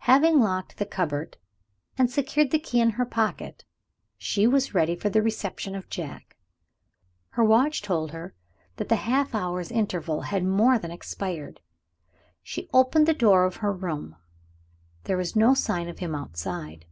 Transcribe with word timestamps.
Having 0.00 0.40
locked 0.40 0.76
the 0.76 0.84
cupboard, 0.84 1.38
and 1.96 2.10
secured 2.10 2.50
the 2.50 2.58
key 2.58 2.82
in 2.82 2.90
her 2.90 3.06
pocket, 3.06 3.64
she 4.18 4.46
was 4.46 4.74
ready 4.74 4.94
for 4.94 5.08
the 5.08 5.22
reception 5.22 5.74
of 5.74 5.88
Jack. 5.88 6.36
Her 7.30 7.42
watch 7.42 7.80
told 7.80 8.10
her 8.12 8.34
that 8.76 8.90
the 8.90 8.96
half 8.96 9.34
hour's 9.34 9.70
interval 9.72 10.20
had 10.20 10.44
more 10.44 10.78
than 10.78 10.90
expired. 10.90 11.60
She 12.42 12.68
opened 12.74 13.08
the 13.08 13.14
door 13.14 13.46
of 13.46 13.56
her 13.64 13.72
room. 13.72 14.16
There 15.04 15.16
was 15.16 15.34
no 15.34 15.54
sign 15.54 15.88
of 15.88 16.00
him 16.00 16.14
outside. 16.14 16.84